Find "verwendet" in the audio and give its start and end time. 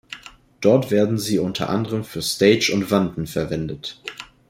3.27-4.01